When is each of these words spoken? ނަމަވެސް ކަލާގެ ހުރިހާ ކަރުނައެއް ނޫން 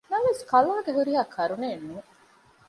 ނަމަވެސް 0.11 0.43
ކަލާގެ 0.51 0.91
ހުރިހާ 0.97 1.21
ކަރުނައެއް 1.35 1.85
ނޫން 1.87 2.09